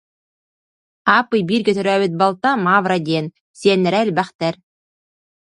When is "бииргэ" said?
1.49-1.71